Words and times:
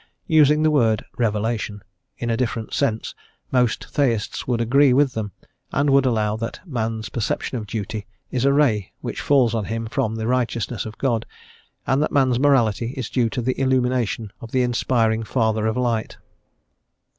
Using 0.25 0.63
the 0.63 0.71
word 0.71 1.05
"revelation" 1.19 1.83
in 2.17 2.31
a 2.31 2.35
different 2.35 2.73
sense 2.73 3.13
most 3.51 3.85
Theists 3.87 4.47
would 4.47 4.59
agree 4.59 4.93
with 4.93 5.13
them, 5.13 5.31
and 5.71 5.91
would 5.91 6.07
allow 6.07 6.35
that 6.37 6.59
man's 6.65 7.09
perception 7.09 7.59
of 7.59 7.67
duty 7.67 8.07
is 8.31 8.43
a 8.43 8.51
ray 8.51 8.93
which 9.01 9.21
falls 9.21 9.53
on 9.53 9.65
him 9.65 9.85
from 9.85 10.15
the 10.15 10.25
Righteousness 10.25 10.87
of 10.87 10.97
God, 10.97 11.27
and 11.85 12.01
that 12.01 12.11
man's 12.11 12.39
morality 12.39 12.95
is 12.97 13.11
due 13.11 13.29
to 13.29 13.43
the 13.43 13.59
illumination 13.61 14.33
of 14.41 14.49
the 14.49 14.63
inspiring 14.63 15.21
Father 15.23 15.67
of 15.67 15.77
Light. 15.77 16.17